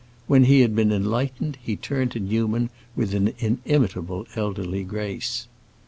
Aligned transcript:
When 0.25 0.45
he 0.45 0.61
had 0.61 0.75
been 0.75 0.91
enlightened, 0.91 1.59
he 1.61 1.75
turned 1.75 2.09
to 2.13 2.19
Newman 2.19 2.71
with 2.95 3.13
an 3.13 3.35
inimitable 3.39 4.25
elderly 4.35 4.83
grace. 4.83 5.45